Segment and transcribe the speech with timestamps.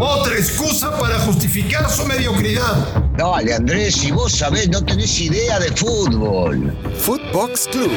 [0.00, 3.04] Otra excusa para justificar su mediocridad.
[3.16, 6.76] Dale, Andrés, si vos sabés, no tenés idea de fútbol.
[6.96, 7.92] Footbox Club,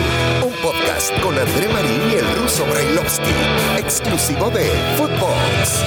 [0.46, 3.32] un podcast con André Marín y el ruso Brailovsky,
[3.79, 5.84] exclusivo de Footbox.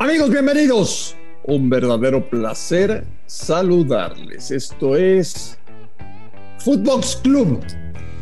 [0.00, 1.16] Amigos, bienvenidos.
[1.44, 4.50] Un verdadero placer saludarles.
[4.50, 5.58] Esto es
[6.58, 7.60] Footbox Club,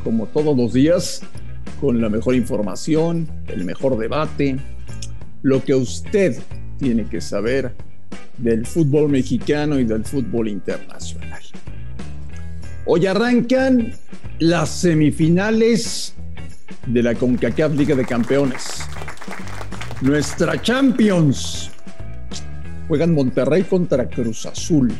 [0.04, 1.22] como todos los días,
[1.80, 4.58] con la mejor información, el mejor debate,
[5.42, 6.38] lo que usted
[6.78, 7.74] tiene que saber
[8.36, 11.40] del fútbol mexicano y del fútbol internacional.
[12.84, 13.92] Hoy arrancan
[14.38, 16.14] las semifinales
[16.86, 18.82] de la CONCACAF Liga de Campeones.
[20.02, 21.70] Nuestra Champions.
[22.88, 24.92] Juegan Monterrey contra Cruz Azul.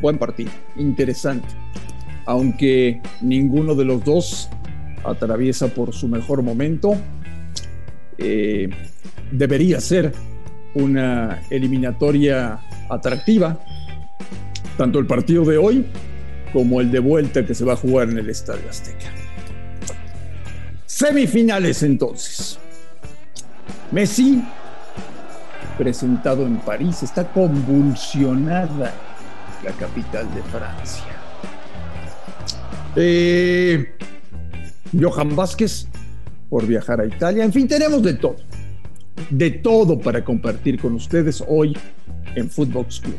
[0.00, 1.48] Buen partido, interesante.
[2.26, 4.48] Aunque ninguno de los dos
[5.08, 6.96] atraviesa por su mejor momento,
[8.18, 8.68] eh,
[9.30, 10.12] debería ser
[10.74, 13.58] una eliminatoria atractiva,
[14.76, 15.86] tanto el partido de hoy
[16.52, 19.12] como el de vuelta que se va a jugar en el Estadio Azteca.
[20.86, 22.58] Semifinales entonces.
[23.92, 24.42] Messi,
[25.76, 28.92] presentado en París, está convulsionada
[29.64, 31.04] la capital de Francia.
[32.96, 33.94] Eh,
[34.98, 35.86] Johan Vázquez
[36.48, 37.44] por viajar a Italia.
[37.44, 38.36] En fin, tenemos de todo.
[39.30, 41.76] De todo para compartir con ustedes hoy
[42.34, 43.16] en Footbox Club.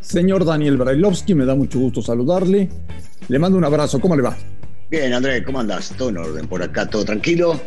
[0.00, 2.68] Señor Daniel Brailovsky, me da mucho gusto saludarle.
[3.28, 4.00] Le mando un abrazo.
[4.00, 4.36] ¿Cómo le va?
[4.90, 5.94] Bien, Andrés, ¿cómo andas?
[5.96, 7.58] Todo en orden por acá, todo tranquilo.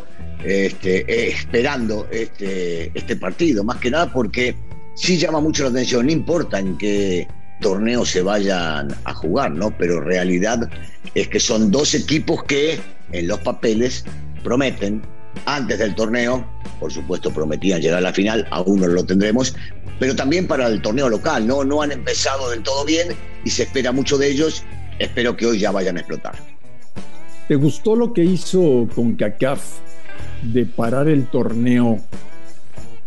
[0.44, 4.54] Este, eh, esperando este, este partido, más que nada porque
[4.94, 7.26] sí llama mucho la atención, no importa en qué
[7.60, 9.76] torneo se vayan a jugar, ¿no?
[9.76, 10.68] Pero realidad
[11.14, 12.80] es que son dos equipos que
[13.12, 14.04] en los papeles
[14.42, 15.02] prometen
[15.46, 16.46] antes del torneo,
[16.80, 19.54] por supuesto prometían llegar a la final, aún no lo tendremos,
[19.98, 21.64] pero también para el torneo local, ¿no?
[21.64, 23.08] No han empezado del todo bien
[23.44, 24.64] y se espera mucho de ellos,
[24.98, 26.34] espero que hoy ya vayan a explotar.
[27.46, 29.62] ¿Te gustó lo que hizo con CACAF
[30.42, 32.00] de parar el torneo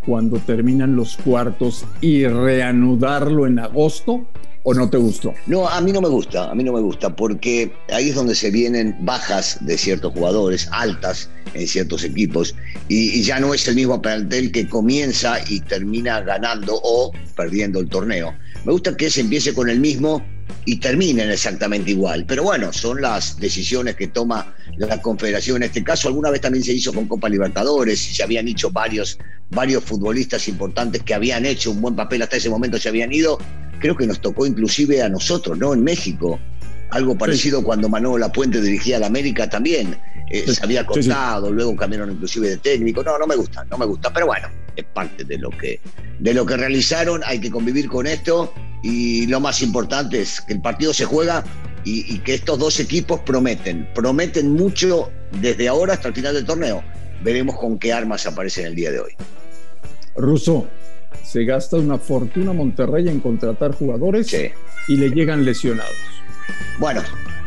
[0.06, 4.26] cuando terminan los cuartos y reanudarlo en agosto?
[4.64, 5.34] ¿O no te gustó?
[5.48, 8.36] No, a mí no me gusta, a mí no me gusta, porque ahí es donde
[8.36, 12.56] se vienen bajas de ciertos jugadores, altas en ciertos equipos,
[12.88, 17.90] y, ya no es el mismo plantel que comienza y termina ganando o perdiendo el
[17.90, 18.36] torneo.
[18.64, 20.24] Me gusta que se empiece con el mismo
[20.66, 22.26] y terminen exactamente igual.
[22.28, 25.58] Pero bueno, son las decisiones que toma la Confederación.
[25.58, 28.72] En este caso, alguna vez también se hizo con Copa Libertadores y se habían hecho
[28.72, 29.18] varios,
[29.50, 33.38] varios futbolistas importantes que habían hecho un buen papel hasta ese momento, se habían ido
[33.82, 35.74] creo que nos tocó inclusive a nosotros, ¿no?
[35.74, 36.40] En México.
[36.92, 39.98] Algo parecido cuando Manolo Puente dirigía a la América también.
[40.30, 43.04] Eh, se había cortado, luego cambiaron inclusive de técnico.
[43.04, 44.14] No, no me gusta, no me gusta.
[44.14, 45.80] Pero bueno, es parte de lo que,
[46.20, 47.22] de lo que realizaron.
[47.26, 48.54] Hay que convivir con esto.
[48.84, 51.44] Y lo más importante es que el partido se juega
[51.84, 53.88] y, y que estos dos equipos prometen.
[53.94, 56.84] Prometen mucho desde ahora hasta el final del torneo.
[57.24, 59.12] Veremos con qué armas aparecen el día de hoy.
[60.16, 60.68] Russo,
[61.24, 64.36] se gasta una fortuna Monterrey en contratar jugadores
[64.88, 65.96] y le llegan lesionados.
[66.80, 67.02] Bueno,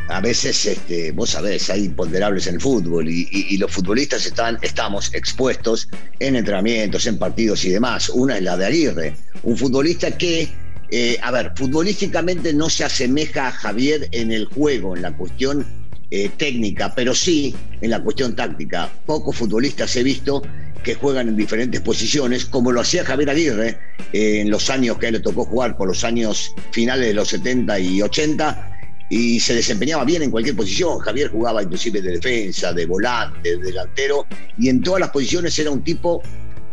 [0.09, 5.13] a veces, este, vos sabés, hay imponderables en el fútbol y, los futbolistas están, estamos
[5.15, 8.09] expuestos en entrenamientos, en partidos y demás.
[8.11, 10.49] Una es la de Aguirre, un futbolista que,
[10.91, 15.67] eh, a ver, futbolísticamente no se asemeja a Javier en el juego, en la cuestión
[16.11, 18.91] eh, técnica, pero sí en la cuestión táctica.
[19.07, 20.43] Pocos futbolistas he visto
[20.85, 23.79] que juegan en diferentes posiciones, como lo hacía Javier Aguirre
[24.13, 27.15] eh, en los años que a él le tocó jugar, por los años finales de
[27.15, 28.71] los 70 y 80,
[29.11, 30.99] y se desempeñaba bien en cualquier posición.
[30.99, 34.27] Javier jugaba inclusive de defensa, de volante, de delantero,
[34.59, 36.23] y en todas las posiciones era un tipo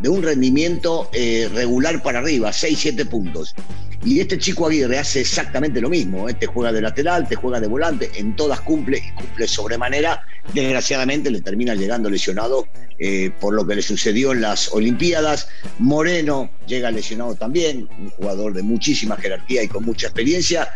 [0.02, 3.56] de un rendimiento eh, regular para arriba, 6, 7 puntos.
[4.04, 6.28] Y este chico Aguirre hace exactamente lo mismo.
[6.28, 6.34] ¿eh?
[6.34, 10.26] Te juega de lateral, te juega de volante, en todas cumple y cumple sobremanera.
[10.56, 12.68] Desgraciadamente le termina llegando lesionado
[12.98, 15.50] eh, por lo que le sucedió en las Olimpiadas.
[15.78, 20.70] Moreno llega lesionado también, un jugador de muchísima jerarquía y con mucha experiencia,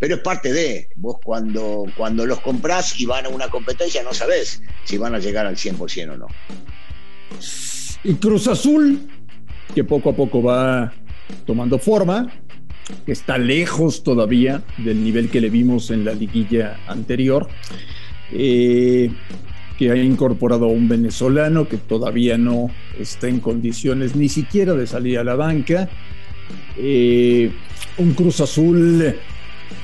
[0.00, 4.12] pero es parte de, vos cuando, cuando los comprás y van a una competencia no
[4.12, 6.26] sabés si van a llegar al 100% o no.
[8.04, 9.00] Y Cruz Azul,
[9.74, 10.92] que poco a poco va
[11.46, 12.32] tomando forma,
[13.06, 17.48] que está lejos todavía del nivel que le vimos en la liguilla anterior,
[18.32, 19.10] eh,
[19.78, 24.86] que ha incorporado a un venezolano que todavía no está en condiciones ni siquiera de
[24.86, 25.88] salir a la banca,
[26.76, 27.52] eh,
[27.98, 29.14] un Cruz Azul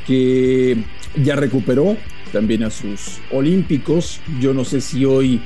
[0.07, 0.77] que
[1.23, 1.97] ya recuperó
[2.33, 5.41] también a sus olímpicos, yo no sé si hoy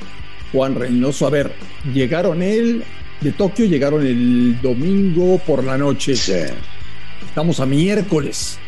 [0.53, 1.27] Juan Reynoso.
[1.27, 1.51] A ver,
[1.93, 2.83] llegaron él
[3.19, 6.15] de Tokio, llegaron el domingo por la noche.
[6.15, 6.33] Sí.
[7.25, 8.59] Estamos a miércoles.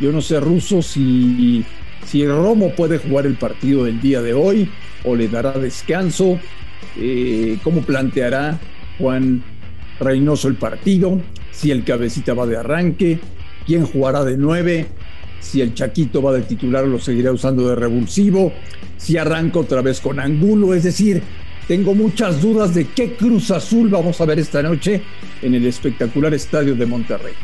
[0.00, 1.64] Yo no sé, Ruso, si,
[2.06, 4.70] si Romo puede jugar el partido del día de hoy
[5.04, 6.38] o le dará descanso.
[6.96, 8.58] Eh, ¿Cómo planteará
[8.98, 9.42] Juan
[10.00, 11.20] Reynoso el partido?
[11.50, 13.18] Si el cabecita va de arranque,
[13.66, 14.86] quién jugará de nueve,
[15.44, 18.52] si el Chaquito va de titular lo seguirá usando de revulsivo,
[18.96, 21.22] si arranca otra vez con Angulo, es decir,
[21.68, 25.02] tengo muchas dudas de qué Cruz Azul vamos a ver esta noche
[25.42, 27.34] en el espectacular estadio de Monterrey.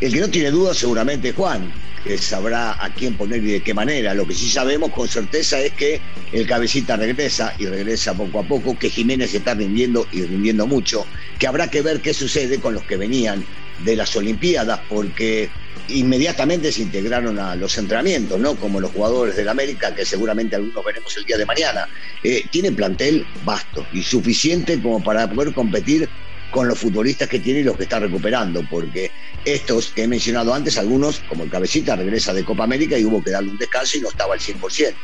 [0.00, 1.72] El que no tiene dudas seguramente Juan,
[2.04, 4.14] que sabrá a quién poner y de qué manera.
[4.14, 6.00] Lo que sí sabemos con certeza es que
[6.32, 11.04] el cabecita regresa y regresa poco a poco, que Jiménez está rindiendo y rindiendo mucho,
[11.38, 13.44] que habrá que ver qué sucede con los que venían
[13.84, 15.50] de las Olimpiadas, porque
[15.88, 18.56] inmediatamente se integraron a los entrenamientos, ¿no?
[18.56, 21.88] Como los jugadores del América, que seguramente algunos veremos el día de mañana.
[22.22, 26.08] Eh, tiene plantel vasto y suficiente como para poder competir
[26.50, 29.10] con los futbolistas que tiene y los que está recuperando, porque
[29.44, 33.22] estos que he mencionado antes, algunos, como el Cabecita, regresa de Copa América y hubo
[33.22, 34.94] que darle un descanso y no estaba al 100%.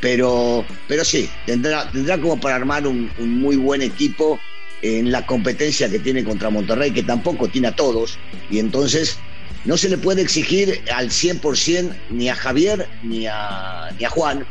[0.00, 4.40] Pero, pero sí, tendrá, tendrá como para armar un, un muy buen equipo
[4.82, 8.18] en la competencia que tiene contra Monterrey, que tampoco tiene a todos,
[8.50, 9.18] y entonces
[9.64, 14.44] no se le puede exigir al 100% ni a Javier ni a, ni a Juan,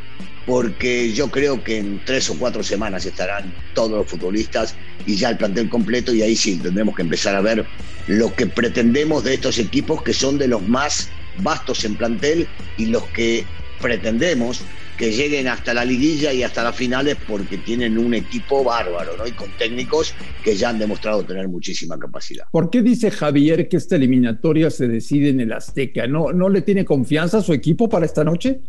[0.46, 4.76] porque yo creo que en tres o cuatro semanas estarán todos los futbolistas
[5.06, 7.68] y ya el plantel completo y ahí sí tendremos que empezar a ver
[8.08, 12.48] lo que pretendemos de estos equipos que son de los más vastos en plantel
[12.78, 13.46] y los que
[13.80, 14.64] pretendemos
[15.02, 19.26] que lleguen hasta la liguilla y hasta las finales porque tienen un equipo bárbaro, ¿no?
[19.26, 20.14] Y con técnicos
[20.44, 22.46] que ya han demostrado tener muchísima capacidad.
[22.52, 26.06] ¿Por qué dice Javier que esta eliminatoria se decide en el Azteca?
[26.06, 28.62] ¿No, no le tiene confianza a su equipo para esta noche?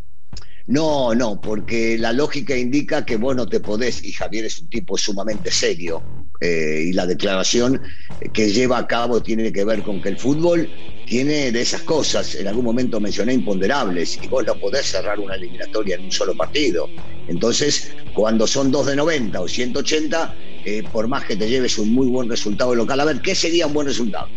[0.69, 4.70] No, no, porque la lógica indica que vos no te podés, y Javier es un
[4.70, 6.02] tipo sumamente serio,
[6.42, 7.80] eh, y la declaración
[8.32, 10.68] que lleva a cabo tiene que ver con que el fútbol
[11.06, 15.34] tiene de esas cosas, en algún momento mencioné imponderables, y vos no podés cerrar una
[15.34, 16.88] eliminatoria en un solo partido.
[17.28, 20.34] Entonces, cuando son dos de 90 o 180,
[20.64, 23.66] eh, por más que te lleves un muy buen resultado local, a ver, ¿qué sería
[23.66, 24.28] un buen resultado?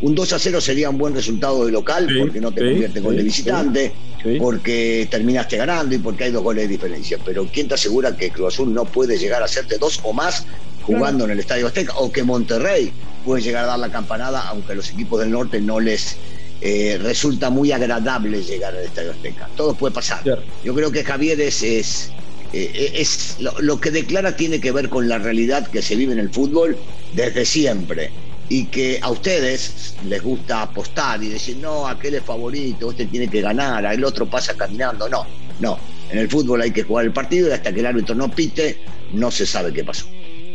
[0.00, 2.66] Un 2 a 0 sería un buen resultado de local Sí, porque no te sí,
[2.68, 4.36] convierte sí, de visitante, sí.
[4.38, 7.18] porque terminaste ganando y porque hay dos goles de diferencia.
[7.24, 10.46] Pero ¿quién te asegura que Cruz Azul no puede llegar a hacerte dos o más
[10.86, 11.94] jugando en el Estadio Azteca?
[11.96, 12.92] O que Monterrey
[13.24, 16.16] puede llegar a dar la campanada, aunque a los equipos del norte no les
[16.60, 19.48] eh, resulta muy agradable llegar al Estadio Azteca.
[19.56, 20.22] Todo puede pasar.
[20.64, 22.10] Yo creo que Javier es, es,
[22.52, 26.12] eh, es lo, lo que declara tiene que ver con la realidad que se vive
[26.12, 26.76] en el fútbol
[27.14, 28.10] desde siempre
[28.48, 33.28] y que a ustedes les gusta apostar y decir, no, aquel es favorito, este tiene
[33.28, 35.08] que ganar, el otro pasa caminando.
[35.08, 35.26] No,
[35.60, 35.78] no.
[36.10, 38.78] En el fútbol hay que jugar el partido y hasta que el árbitro no pite,
[39.12, 40.06] no se sabe qué pasó.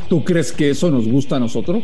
[0.10, 1.84] ¿Tú crees que eso nos gusta a nosotros?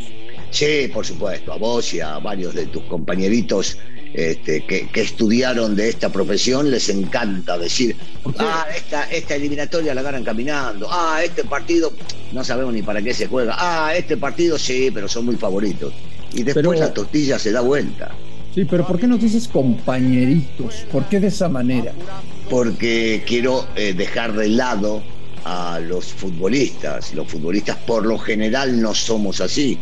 [0.50, 3.78] Sí, por supuesto, a vos y a varios de tus compañeritos
[4.14, 7.96] este, que, que estudiaron de esta profesión les encanta decir,
[8.40, 11.92] ah, esta, esta eliminatoria la ganan caminando, ah, este partido
[12.32, 15.94] no sabemos ni para qué se juega, ah, este partido sí, pero son muy favoritos.
[16.34, 18.12] Y después Pero- la tortilla se da vuelta,
[18.56, 20.86] Sí, pero ¿por qué nos dices compañeritos?
[20.90, 21.92] ¿Por qué de esa manera?
[22.50, 25.04] porque quiero eh, dejar de lado
[25.46, 27.14] a los futbolistas.
[27.14, 29.80] Los futbolistas por lo general no somos así.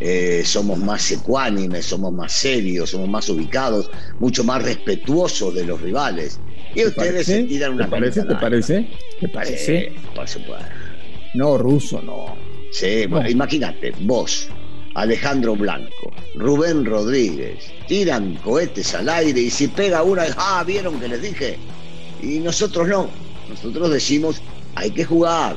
[0.00, 5.80] Eh, somos más ecuánimes, somos más serios, somos más ubicados, mucho más respetuosos de los
[5.80, 6.38] rivales.
[6.74, 7.42] Y ¿Te ustedes parece?
[7.42, 8.22] se tiran una ¿Te parece?
[8.24, 8.86] ¿Te parece?
[9.20, 9.88] ¿Te parece?
[9.88, 10.66] Sí, por supuesto.
[11.34, 12.34] No, ruso, no.
[12.72, 13.30] Sí, bueno, No.
[13.30, 14.48] imagínate, vos,
[14.94, 21.06] Alejandro Blanco, Rubén Rodríguez, tiran cohetes al aire y si pega una, ah, ¿vieron que
[21.08, 21.56] les dije?
[22.20, 23.08] Y nosotros no,
[23.48, 24.42] nosotros decimos,
[24.74, 25.56] hay que jugar,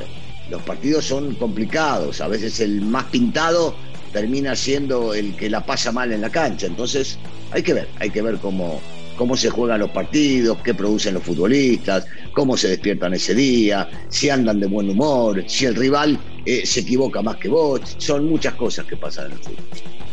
[0.50, 3.76] los partidos son complicados, a veces el más pintado
[4.14, 7.18] termina siendo el que la pasa mal en la cancha, entonces
[7.52, 8.82] hay que ver, hay que ver cómo,
[9.18, 14.30] cómo se juegan los partidos, qué producen los futbolistas, cómo se despiertan ese día, si
[14.30, 18.54] andan de buen humor, si el rival eh, se equivoca más que vos, son muchas
[18.54, 19.66] cosas que pasan en el fútbol.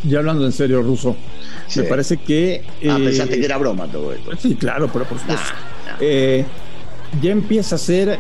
[0.09, 1.17] Ya hablando en serio, ruso,
[1.67, 1.81] Sí.
[1.81, 2.63] me parece que...
[2.87, 4.33] Ah, eh, pensaste que era broma todo esto.
[4.37, 5.47] Sí, claro, pero por supuesto.
[5.87, 5.99] Nah, nah.
[6.01, 6.45] Eh,
[7.23, 8.19] ya empieza a ser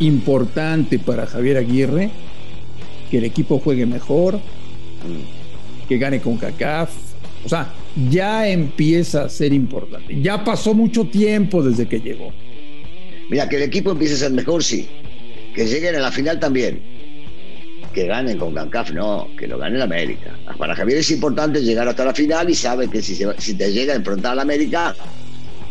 [0.00, 2.10] importante para Javier Aguirre
[3.10, 4.40] que el equipo juegue mejor,
[5.88, 6.90] que gane con CACAF.
[7.44, 7.72] O sea,
[8.10, 10.20] ya empieza a ser importante.
[10.20, 12.32] Ya pasó mucho tiempo desde que llegó.
[13.30, 14.88] Mira, que el equipo empiece a ser mejor, sí.
[15.54, 16.80] Que lleguen a la final también.
[17.94, 20.36] Que ganen con CANCAF, no, que lo gane el América.
[20.58, 23.94] Para Javier es importante llegar hasta la final y sabe que si, si te llega
[23.94, 24.94] a enfrentar al América,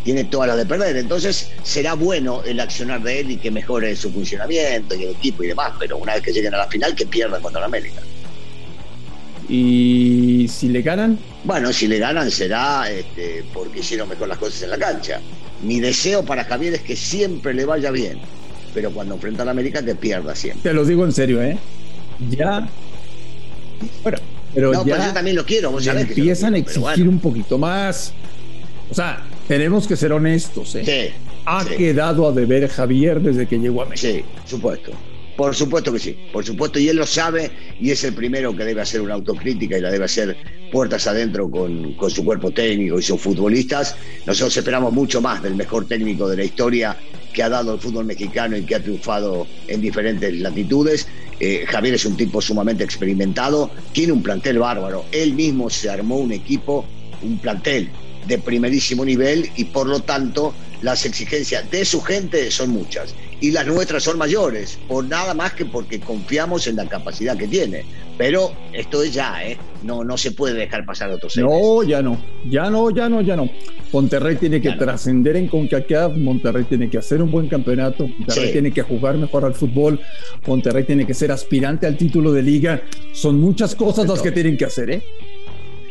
[0.08, 0.96] tiene todas las de perder.
[0.96, 5.44] Entonces será bueno el accionar de él y que mejore su funcionamiento y el equipo
[5.44, 8.00] y demás, pero una vez que lleguen a la final, que pierdan contra la América.
[9.50, 11.20] ¿Y si le ganan?
[11.44, 15.20] Bueno, si le ganan será este, porque hicieron mejor las cosas en la cancha.
[15.62, 18.20] Mi deseo para Javier es que siempre le vaya bien,
[18.74, 20.70] pero cuando enfrenta a la América que pierda siempre.
[20.70, 21.58] Te lo digo en serio, ¿eh?
[22.30, 22.66] Ya.
[24.04, 24.20] Bueno,
[24.56, 27.12] pero no, ya yo también lo quiero, vos sabés empiezan a quiero, exigir bueno.
[27.12, 28.14] un poquito más.
[28.90, 30.84] O sea, tenemos que ser honestos, ¿eh?
[30.86, 31.13] Sí,
[31.46, 31.75] Ha sí.
[31.77, 34.13] quedado a deber Javier desde que llegó a México.
[34.13, 34.92] Sí, supuesto.
[35.36, 38.63] Por supuesto que sí, por supuesto, y él lo sabe y es el primero que
[38.66, 40.36] debe hacer una autocrítica y la debe hacer
[40.72, 43.96] puertas adentro con, con su cuerpo técnico y sus futbolistas.
[44.25, 46.98] Nosotros esperamos mucho más del mejor técnico de la historia
[47.34, 51.08] que ha dado el fútbol mexicano y que ha triunfado en diferentes latitudes.
[51.39, 56.18] Eh, Javier es un tipo sumamente experimentado, tiene un plantel bárbaro, él mismo se armó
[56.18, 56.84] un equipo,
[57.22, 57.92] un plantel
[58.27, 63.51] de primerísimo nivel y por lo tanto las exigencias de su gente son muchas y
[63.51, 67.86] las nuestras son mayores, por nada más que porque confiamos en la capacidad que tiene.
[68.17, 69.57] Pero esto es ya, ¿eh?
[69.84, 71.48] No, no se puede dejar pasar otros seres.
[71.48, 72.19] No, ya no,
[72.50, 73.48] ya no, ya no, ya no.
[73.93, 74.77] Monterrey tiene que no.
[74.77, 78.51] trascender en CONCACAF, Monterrey tiene que hacer un buen campeonato, Monterrey Sí.
[78.53, 80.00] tiene que jugar mejor al fútbol,
[80.48, 82.81] Monterrey tiene que ser aspirante al título de liga.
[83.13, 85.03] Son muchas cosas las que tienen que hacer, ¿eh?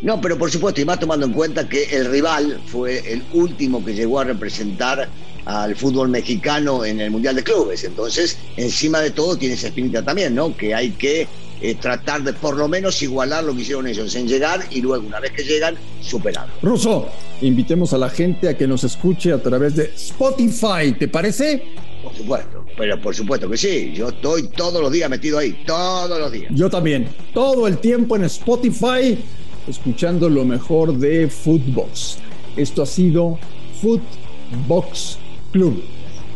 [0.03, 3.85] No, pero por supuesto, y más tomando en cuenta que el rival fue el último
[3.85, 5.09] que llegó a representar
[5.47, 7.85] al fútbol mexicano en el Mundial de Clubes.
[7.85, 10.57] Entonces, encima de todo, tiene esa espinita también, ¿no?
[10.57, 11.27] Que hay que
[11.61, 15.07] eh, tratar de por lo menos igualar lo que hicieron ellos en llegar y luego,
[15.07, 16.53] una vez que llegan, superarlo.
[16.63, 17.09] Ruso,
[17.41, 21.63] invitemos a la gente a que nos escuche a través de Spotify, ¿te parece?
[22.03, 23.93] Por supuesto, pero por supuesto que sí.
[23.95, 26.53] Yo estoy todos los días metido ahí, todos los días.
[26.55, 29.19] Yo también, todo el tiempo en Spotify,
[29.67, 32.19] escuchando lo mejor de Footbox.
[32.57, 33.39] Esto ha sido
[33.81, 35.19] Footbox
[35.53, 35.83] Club.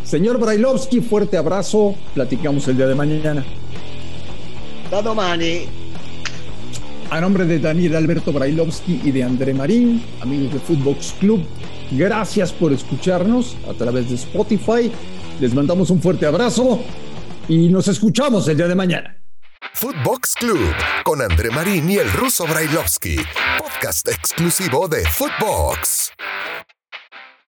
[0.05, 1.95] Señor Brailovsky, fuerte abrazo.
[2.15, 3.45] Platicamos el día de mañana.
[5.15, 5.67] Mani.
[7.11, 11.43] A nombre de Daniel Alberto Brailovsky y de André Marín, amigos de Footbox Club,
[11.93, 14.91] gracias por escucharnos a través de Spotify.
[15.41, 16.81] Les mandamos un fuerte abrazo
[17.49, 19.20] y nos escuchamos el día de mañana.
[19.81, 23.17] Footbox Club con André Marín y el ruso Brailovsky,
[23.57, 26.13] podcast exclusivo de Footbox.